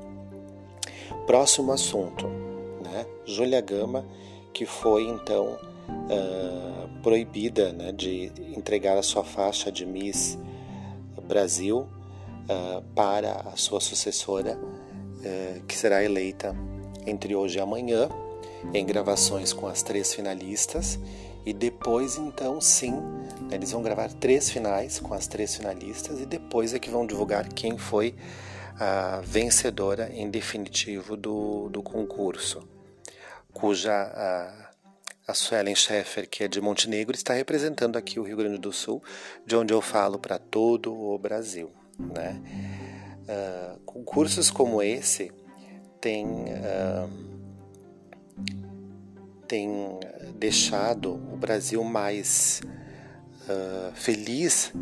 Próximo 1.26 1.72
assunto 1.72 2.26
né? 2.80 3.04
Júlia 3.26 3.60
Gama, 3.60 4.06
que 4.54 4.64
foi 4.64 5.04
então 5.04 5.58
uh, 5.90 6.88
proibida 7.02 7.72
né, 7.72 7.92
de 7.92 8.32
entregar 8.56 8.96
a 8.96 9.02
sua 9.02 9.24
faixa 9.24 9.70
de 9.70 9.86
Miss 9.86 10.38
Brasil 11.26 11.80
uh, 12.48 12.82
para 12.94 13.32
a 13.52 13.56
sua 13.56 13.80
sucessora, 13.80 14.58
uh, 14.58 15.62
que 15.66 15.76
será 15.76 16.02
eleita 16.02 16.54
entre 17.06 17.34
hoje 17.34 17.58
e 17.58 17.60
amanhã, 17.60 18.08
em 18.74 18.84
gravações 18.84 19.52
com 19.52 19.66
as 19.66 19.82
três 19.82 20.14
finalistas. 20.14 20.98
E 21.46 21.52
depois, 21.52 22.18
então, 22.18 22.60
sim, 22.60 22.92
né, 22.92 23.54
eles 23.54 23.72
vão 23.72 23.82
gravar 23.82 24.12
três 24.12 24.50
finais 24.50 24.98
com 24.98 25.14
as 25.14 25.26
três 25.26 25.56
finalistas 25.56 26.20
e 26.20 26.26
depois 26.26 26.74
é 26.74 26.78
que 26.78 26.90
vão 26.90 27.06
divulgar 27.06 27.48
quem 27.48 27.78
foi 27.78 28.14
a 28.78 29.20
vencedora 29.24 30.10
em 30.12 30.30
definitivo 30.30 31.16
do, 31.16 31.68
do 31.70 31.82
concurso 31.82 32.62
cuja 33.52 33.92
a, 35.30 35.34
Suelen 35.34 35.74
Schaeffer, 35.74 36.28
que 36.28 36.44
é 36.44 36.48
de 36.48 36.60
Montenegro, 36.60 37.14
está 37.14 37.32
representando 37.34 37.96
aqui 37.96 38.18
o 38.18 38.22
Rio 38.22 38.36
Grande 38.36 38.58
do 38.58 38.72
Sul, 38.72 39.02
de 39.46 39.56
onde 39.56 39.72
eu 39.72 39.80
falo 39.80 40.18
para 40.18 40.38
todo 40.38 40.94
o 40.94 41.18
Brasil. 41.18 41.70
Né? 41.98 42.40
Uh, 43.22 43.80
concursos 43.80 44.50
como 44.50 44.82
esse 44.82 45.30
têm, 46.00 46.26
uh, 46.26 47.10
têm 49.46 49.98
deixado 50.36 51.14
o 51.14 51.36
Brasil 51.36 51.82
mais 51.84 52.60
uh, 53.44 53.92
feliz 53.94 54.72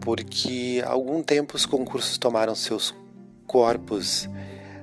porque 0.00 0.82
há 0.84 0.90
algum 0.90 1.22
tempo 1.22 1.56
os 1.56 1.66
concursos 1.66 2.16
tomaram 2.16 2.54
seus 2.54 2.94
corpos 3.46 4.28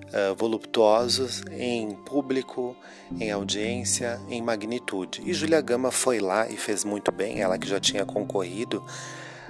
uh, 0.08 0.36
voluptuosos 0.36 1.44
em 1.52 1.92
público, 1.92 2.76
em 3.20 3.32
audiência, 3.32 4.20
em 4.30 4.42
magnitude. 4.42 5.22
E 5.26 5.34
Julia 5.34 5.62
Gama 5.62 5.92
foi 5.92 6.20
lá 6.20 6.48
e 6.50 6.58
fez 6.58 6.84
muito 6.84 7.12
bem, 7.12 7.42
ela 7.42 7.58
que 7.58 7.68
já 7.68 7.80
tinha 7.80 8.06
concorrido 8.06 8.84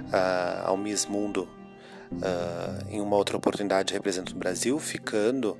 uh, 0.00 0.66
ao 0.66 0.76
Miss 0.76 1.06
Mundo 1.06 1.48
uh, 2.12 2.88
em 2.90 3.00
uma 3.00 3.16
outra 3.16 3.36
oportunidade 3.36 3.92
representando 3.92 4.36
o 4.36 4.38
Brasil, 4.38 4.78
ficando 4.78 5.56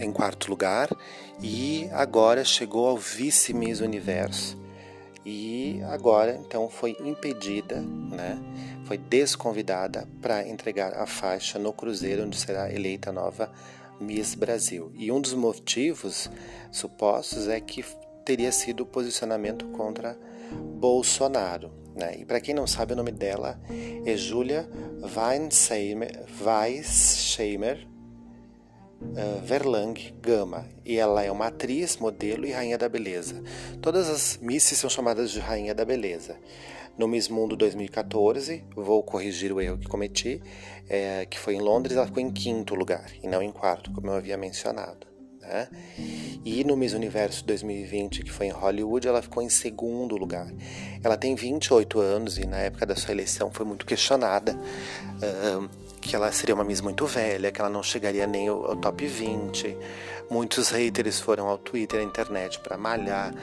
em 0.00 0.10
quarto 0.10 0.50
lugar 0.50 0.88
e 1.40 1.88
agora 1.92 2.44
chegou 2.44 2.88
ao 2.88 2.96
vice 2.96 3.54
Miss 3.54 3.78
Universo 3.78 4.58
e 5.30 5.82
agora 5.82 6.40
então 6.42 6.70
foi 6.70 6.96
impedida, 7.00 7.82
né? 7.82 8.38
Foi 8.86 8.96
desconvidada 8.96 10.08
para 10.22 10.48
entregar 10.48 10.94
a 10.94 11.06
faixa 11.06 11.58
no 11.58 11.70
cruzeiro 11.70 12.24
onde 12.24 12.38
será 12.38 12.72
eleita 12.72 13.10
a 13.10 13.12
nova 13.12 13.52
Miss 14.00 14.34
Brasil. 14.34 14.90
E 14.94 15.12
um 15.12 15.20
dos 15.20 15.34
motivos 15.34 16.30
supostos 16.72 17.46
é 17.46 17.60
que 17.60 17.84
teria 18.24 18.50
sido 18.50 18.84
o 18.84 18.86
posicionamento 18.86 19.66
contra 19.66 20.18
Bolsonaro. 20.80 21.70
Né? 21.94 22.20
E 22.20 22.24
para 22.24 22.40
quem 22.40 22.54
não 22.54 22.66
sabe, 22.66 22.94
o 22.94 22.96
nome 22.96 23.12
dela 23.12 23.60
é 24.06 24.16
Julia 24.16 24.66
Weissheimer, 25.14 26.24
Weissheimer 26.40 27.86
uh, 29.00 29.40
Verlang 29.44 29.94
Gama 30.20 30.66
e 30.84 30.98
ela 30.98 31.22
é 31.22 31.30
uma 31.30 31.46
atriz, 31.46 31.96
modelo 31.96 32.46
e 32.46 32.52
rainha 32.52 32.78
da 32.78 32.88
beleza. 32.88 33.42
Todas 33.80 34.08
as 34.08 34.38
misses 34.38 34.78
são 34.78 34.90
chamadas 34.90 35.30
de 35.30 35.40
rainha 35.40 35.74
da 35.74 35.84
beleza. 35.84 36.36
No 36.96 37.06
Miss 37.06 37.28
Mundo 37.28 37.56
2014, 37.56 38.64
vou 38.74 39.02
corrigir 39.04 39.52
o 39.52 39.60
erro 39.60 39.78
que 39.78 39.86
cometi, 39.86 40.42
é, 40.88 41.26
que 41.26 41.38
foi 41.38 41.54
em 41.54 41.60
Londres, 41.60 41.96
ela 41.96 42.06
ficou 42.06 42.20
em 42.20 42.30
quinto 42.30 42.74
lugar 42.74 43.06
e 43.22 43.28
não 43.28 43.40
em 43.40 43.52
quarto, 43.52 43.92
como 43.92 44.08
eu 44.08 44.14
havia 44.14 44.36
mencionado. 44.36 45.06
Né? 45.40 45.68
E 46.44 46.64
no 46.64 46.76
Miss 46.76 46.92
Universo 46.92 47.44
2020, 47.46 48.24
que 48.24 48.32
foi 48.32 48.46
em 48.46 48.50
Hollywood, 48.50 49.06
ela 49.06 49.22
ficou 49.22 49.42
em 49.42 49.48
segundo 49.48 50.16
lugar. 50.16 50.52
Ela 51.02 51.16
tem 51.16 51.34
28 51.34 52.00
anos 52.00 52.36
e 52.36 52.46
na 52.46 52.58
época 52.58 52.84
da 52.84 52.96
sua 52.96 53.12
eleição 53.12 53.50
foi 53.50 53.64
muito 53.64 53.86
questionada 53.86 54.54
uh, 54.56 55.70
que 56.08 56.16
ela 56.16 56.32
seria 56.32 56.54
uma 56.54 56.64
Miss 56.64 56.80
muito 56.80 57.04
velha, 57.04 57.52
que 57.52 57.60
ela 57.60 57.68
não 57.68 57.82
chegaria 57.82 58.26
nem 58.26 58.48
ao, 58.48 58.74
top 58.76 59.06
20. 59.06 59.76
Muitos 60.30 60.70
haters 60.70 61.20
foram 61.20 61.46
ao 61.48 61.58
Twitter, 61.58 62.00
à 62.00 62.02
internet 62.02 62.58
para 62.60 62.78
malhar 62.78 63.34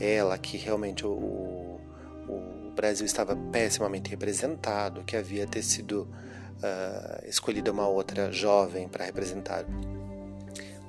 ela, 0.00 0.38
que 0.38 0.56
realmente 0.56 1.06
o, 1.06 1.78
o 2.26 2.72
Brasil 2.74 3.04
estava 3.04 3.36
pessimamente 3.36 4.08
representado, 4.08 5.04
que 5.04 5.14
havia 5.14 5.46
ter 5.46 5.62
sido 5.62 6.08
uh, 6.62 7.28
escolhida 7.28 7.70
uma 7.70 7.86
outra 7.86 8.32
jovem 8.32 8.88
para 8.88 9.04
representar 9.04 9.66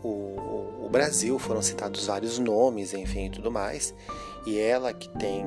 o, 0.02 0.08
o, 0.08 0.86
o, 0.86 0.90
Brasil. 0.90 1.38
Foram 1.38 1.62
citados 1.62 2.06
vários 2.06 2.40
nomes, 2.40 2.94
enfim, 2.94 3.26
e 3.26 3.30
tudo 3.32 3.52
mais. 3.52 3.94
E 4.46 4.58
ela, 4.58 4.94
que 4.94 5.10
tem 5.20 5.46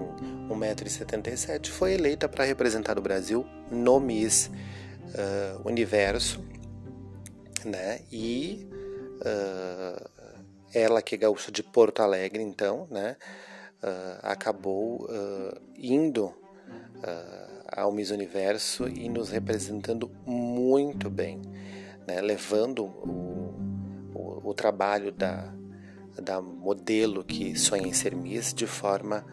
1,77m, 0.51 1.69
foi 1.69 1.95
eleita 1.95 2.29
para 2.29 2.45
representar 2.45 2.99
o 2.99 3.03
Brasil 3.03 3.47
no 3.71 3.99
Miss 3.99 4.51
uh, 5.15 5.69
Universo, 5.69 6.45
né? 7.65 8.01
E 8.11 8.69
uh, 9.17 10.11
ela, 10.73 11.03
que 11.03 11.15
é 11.15 11.19
gaúcha 11.19 11.51
de 11.51 11.63
Porto 11.63 12.01
Alegre, 12.01 12.43
então, 12.43 12.87
né? 12.91 13.17
uh, 13.83 14.19
acabou 14.23 15.05
uh, 15.05 15.61
indo 15.77 16.27
uh, 16.27 17.65
ao 17.69 17.93
Miss 17.93 18.11
Universo 18.11 18.89
e 18.89 19.09
nos 19.09 19.31
representando 19.31 20.11
muito 20.27 21.11
bem, 21.11 21.41
né? 22.07 22.21
levando 22.21 22.85
o, 22.85 23.55
o, 24.15 24.51
o, 24.51 24.55
trabalho 24.55 25.13
da, 25.13 25.53
da 26.21 26.41
modelo 26.41 27.25
que 27.25 27.57
sonha 27.59 27.87
em 27.87 27.93
ser 27.93 28.15
Miss 28.15 28.53
de 28.53 28.67
forma 28.67 29.25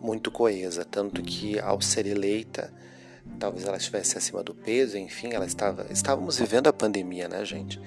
muito 0.00 0.32
coesa, 0.32 0.84
tanto 0.84 1.22
que 1.22 1.60
ao 1.60 1.80
ser 1.80 2.06
eleita 2.06 2.74
talvez 3.38 3.64
ela 3.64 3.76
estivesse 3.76 4.18
acima 4.18 4.42
do 4.42 4.52
peso, 4.54 4.98
enfim, 4.98 5.32
ela 5.32 5.46
estava, 5.46 5.86
estávamos 5.90 6.38
vivendo 6.38 6.68
a 6.68 6.72
pandemia, 6.72 7.28
né, 7.28 7.44
gente? 7.44 7.80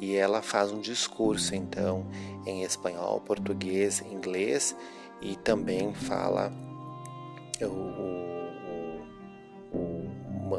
E 0.00 0.16
ela 0.16 0.40
faz 0.40 0.72
um 0.72 0.80
discurso 0.80 1.54
então 1.54 2.06
em 2.46 2.62
espanhol, 2.62 3.20
português, 3.20 4.02
inglês 4.10 4.74
e 5.20 5.36
também 5.36 5.92
fala 5.92 6.50
o, 7.60 7.66
o, 7.66 9.02
o, 9.76 10.08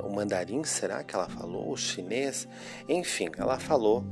o 0.08 0.16
mandarim, 0.16 0.64
será 0.64 1.04
que 1.04 1.16
ela 1.16 1.28
falou? 1.28 1.72
O 1.72 1.78
chinês? 1.78 2.48
Enfim, 2.88 3.32
ela 3.38 3.60
falou 3.60 4.06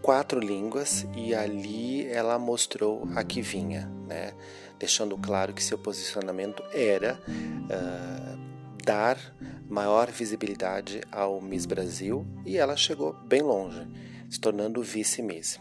quatro 0.00 0.40
línguas 0.40 1.06
e 1.14 1.34
ali 1.34 2.06
ela 2.06 2.38
mostrou 2.38 3.06
a 3.14 3.22
que 3.22 3.42
vinha, 3.42 3.86
né? 4.08 4.32
deixando 4.80 5.16
claro 5.18 5.52
que 5.52 5.62
seu 5.62 5.76
posicionamento 5.76 6.64
era 6.72 7.20
uh, 7.28 8.38
dar 8.82 9.18
maior 9.70 10.10
visibilidade 10.10 11.00
ao 11.12 11.40
Miss 11.40 11.64
Brasil 11.64 12.26
e 12.44 12.58
ela 12.58 12.76
chegou 12.76 13.14
bem 13.24 13.40
longe, 13.40 13.86
se 14.28 14.40
tornando 14.40 14.82
vice-miss. 14.82 15.60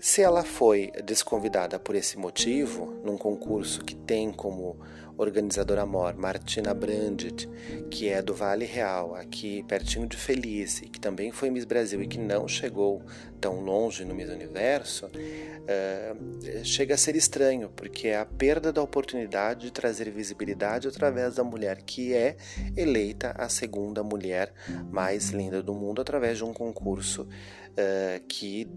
Se 0.00 0.22
ela 0.22 0.42
foi 0.42 0.90
desconvidada 1.04 1.78
por 1.78 1.94
esse 1.94 2.18
motivo, 2.18 2.86
num 3.04 3.18
concurso 3.18 3.84
que 3.84 3.94
tem 3.94 4.32
como 4.32 4.80
organizadora 5.16 5.84
mor 5.84 6.14
Martina 6.16 6.74
Brandt, 6.74 7.48
que 7.90 8.08
é 8.08 8.22
do 8.22 8.34
Vale 8.34 8.64
Real, 8.64 9.14
aqui 9.14 9.62
pertinho 9.64 10.06
de 10.06 10.16
Felice, 10.16 10.88
que 10.88 11.00
também 11.00 11.30
foi 11.30 11.50
Miss 11.50 11.64
Brasil 11.64 12.02
e 12.02 12.06
que 12.06 12.18
não 12.18 12.48
chegou 12.48 13.02
tão 13.40 13.60
longe 13.60 14.04
no 14.04 14.14
Miss 14.14 14.30
Universo, 14.30 15.06
uh, 15.06 16.64
chega 16.64 16.94
a 16.94 16.98
ser 16.98 17.16
estranho, 17.16 17.68
porque 17.74 18.08
é 18.08 18.18
a 18.18 18.24
perda 18.24 18.72
da 18.72 18.82
oportunidade 18.82 19.62
de 19.62 19.72
trazer 19.72 20.10
visibilidade 20.10 20.88
através 20.88 21.34
da 21.34 21.44
mulher 21.44 21.82
que 21.82 22.14
é 22.14 22.36
eleita 22.76 23.32
a 23.36 23.48
segunda 23.48 24.02
mulher 24.02 24.52
mais 24.90 25.30
linda 25.30 25.62
do 25.62 25.74
mundo 25.74 26.00
através 26.00 26.38
de 26.38 26.44
um 26.44 26.52
concurso 26.52 27.22
uh, 27.22 28.24
que 28.28 28.68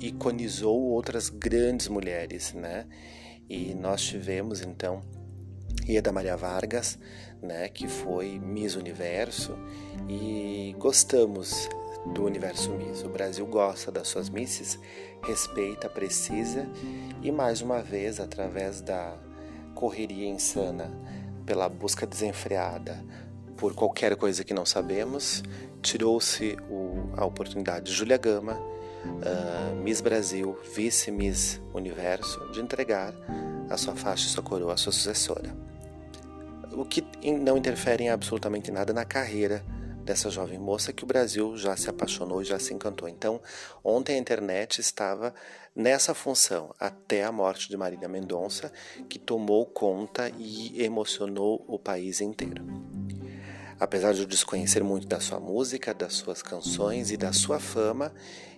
iconizou 0.00 0.80
outras 0.82 1.28
grandes 1.28 1.88
mulheres, 1.88 2.52
né? 2.52 2.86
E 3.48 3.74
nós 3.74 4.02
tivemos 4.02 4.60
então 4.60 5.02
Ieda 5.90 6.12
Maria 6.12 6.36
Vargas, 6.36 6.98
né, 7.42 7.68
que 7.68 7.88
foi 7.88 8.38
Miss 8.38 8.76
Universo, 8.76 9.58
e 10.08 10.74
gostamos 10.78 11.68
do 12.14 12.24
universo 12.24 12.70
Miss. 12.72 13.02
O 13.02 13.08
Brasil 13.08 13.46
gosta 13.46 13.90
das 13.90 14.08
suas 14.08 14.30
misses, 14.30 14.78
respeita, 15.22 15.88
precisa 15.88 16.66
e 17.22 17.30
mais 17.30 17.60
uma 17.60 17.82
vez, 17.82 18.20
através 18.20 18.80
da 18.80 19.16
correria 19.74 20.28
insana, 20.28 20.90
pela 21.44 21.68
busca 21.68 22.06
desenfreada 22.06 23.04
por 23.56 23.74
qualquer 23.74 24.16
coisa 24.16 24.42
que 24.42 24.54
não 24.54 24.64
sabemos, 24.64 25.42
tirou-se 25.82 26.56
a 27.14 27.26
oportunidade 27.26 27.86
de 27.86 27.92
Julia 27.92 28.16
Gama, 28.16 28.54
uh, 28.54 29.76
Miss 29.82 30.00
Brasil, 30.00 30.58
vice-Miss 30.74 31.60
Universo, 31.74 32.50
de 32.52 32.60
entregar 32.60 33.12
a 33.68 33.76
sua 33.76 33.94
faixa 33.94 34.26
e 34.26 34.30
sua 34.30 34.42
coroa 34.42 34.72
à 34.72 34.76
sua 34.78 34.92
sucessora. 34.92 35.69
O 36.72 36.84
que 36.84 37.04
não 37.40 37.56
interfere 37.56 38.04
em 38.04 38.10
absolutamente 38.10 38.70
nada 38.70 38.92
na 38.92 39.04
carreira 39.04 39.64
dessa 40.04 40.30
jovem 40.30 40.58
moça 40.58 40.92
que 40.92 41.04
o 41.04 41.06
Brasil 41.06 41.56
já 41.56 41.76
se 41.76 41.88
apaixonou 41.88 42.42
e 42.42 42.44
já 42.44 42.58
se 42.58 42.74
encantou. 42.74 43.08
Então, 43.08 43.40
ontem 43.84 44.16
a 44.16 44.18
internet 44.18 44.80
estava 44.80 45.34
nessa 45.74 46.14
função 46.14 46.74
até 46.78 47.24
a 47.24 47.30
morte 47.30 47.68
de 47.68 47.76
Marília 47.76 48.08
Mendonça, 48.08 48.72
que 49.08 49.18
tomou 49.18 49.66
conta 49.66 50.30
e 50.38 50.82
emocionou 50.82 51.64
o 51.68 51.78
país 51.78 52.20
inteiro. 52.20 52.64
Apesar 53.78 54.12
de 54.12 54.20
eu 54.20 54.26
desconhecer 54.26 54.82
muito 54.82 55.06
da 55.06 55.20
sua 55.20 55.40
música, 55.40 55.94
das 55.94 56.14
suas 56.14 56.42
canções 56.42 57.10
e 57.10 57.16
da 57.16 57.32
sua 57.32 57.58
fama, 57.58 58.12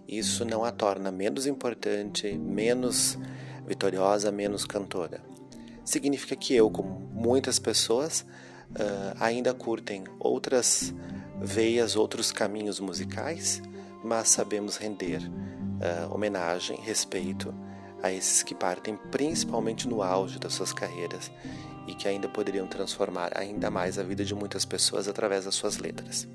isso 0.09 0.45
não 0.45 0.65
a 0.65 0.73
torna 0.73 1.13
menos 1.13 1.47
importante, 1.47 2.33
menos 2.37 3.19
vitoriosa, 3.67 4.33
menos 4.33 4.65
cantora. 4.65 5.23
Significa 5.85 6.37
que 6.37 6.55
eu, 6.55 6.71
como 6.71 7.11
muitas 7.13 7.59
pessoas, 7.59 8.25
uh, 8.71 9.17
ainda 9.19 9.53
curtem 9.53 10.05
outras 10.19 10.95
veias, 11.41 11.97
outros 11.97 12.31
caminhos 12.31 12.79
musicais, 12.79 13.61
mas 14.05 14.29
sabemos 14.29 14.77
render 14.77 15.21
uh, 15.21 16.15
homenagem, 16.15 16.79
respeito 16.81 17.53
a 18.03 18.13
esses 18.13 18.43
que 18.43 18.55
partem 18.55 18.97
principalmente 19.11 19.89
no 19.89 20.03
auge 20.03 20.39
das 20.39 20.55
suas 20.55 20.73
carreiras 20.73 21.31
e 21.87 21.95
que 21.95 22.09
ainda 22.09 22.29
poderiam 22.29 22.67
transformar 22.67 23.37
ainda 23.37 23.71
mais 23.71 23.99
a 23.99 24.03
vida 24.03 24.25
de 24.25 24.35
muitas 24.35 24.65
pessoas 24.65 25.09
através 25.09 25.45
das 25.45 25.55
suas 25.55 25.79
letras. 25.79 26.29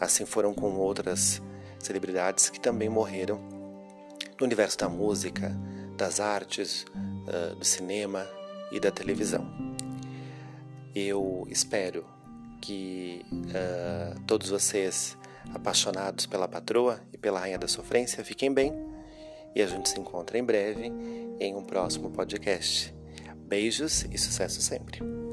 Assim 0.00 0.24
foram 0.24 0.52
com 0.52 0.74
outras 0.74 1.40
celebridades 1.78 2.50
que 2.50 2.60
também 2.60 2.88
morreram 2.88 3.40
no 4.38 4.46
universo 4.46 4.78
da 4.78 4.88
música, 4.88 5.56
das 5.96 6.20
artes, 6.20 6.84
uh, 6.92 7.54
do 7.56 7.64
cinema 7.64 8.26
e 8.70 8.80
da 8.80 8.90
televisão. 8.90 9.46
Eu 10.94 11.46
espero 11.48 12.04
que 12.60 13.24
uh, 13.32 14.20
todos 14.26 14.50
vocês, 14.50 15.16
apaixonados 15.54 16.26
pela 16.26 16.48
patroa 16.48 17.00
e 17.12 17.18
pela 17.18 17.40
Rainha 17.40 17.58
da 17.58 17.68
Sofrência, 17.68 18.24
fiquem 18.24 18.52
bem 18.52 18.72
e 19.54 19.62
a 19.62 19.66
gente 19.66 19.88
se 19.88 19.98
encontra 19.98 20.38
em 20.38 20.44
breve 20.44 20.92
em 21.40 21.54
um 21.54 21.62
próximo 21.62 22.10
podcast. 22.10 22.94
Beijos 23.36 24.04
e 24.10 24.18
sucesso 24.18 24.60
sempre! 24.60 25.27